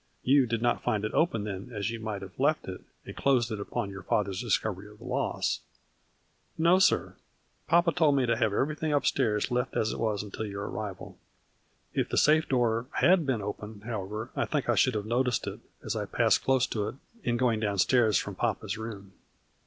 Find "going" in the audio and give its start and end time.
17.37-17.59